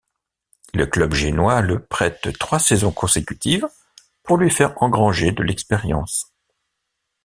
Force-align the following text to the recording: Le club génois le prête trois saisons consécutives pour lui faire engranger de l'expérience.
Le 0.73 0.87
club 0.87 1.13
génois 1.13 1.61
le 1.61 1.85
prête 1.85 2.35
trois 2.39 2.57
saisons 2.57 2.91
consécutives 2.91 3.67
pour 4.23 4.37
lui 4.39 4.49
faire 4.49 4.73
engranger 4.81 5.31
de 5.31 5.43
l'expérience. 5.43 6.33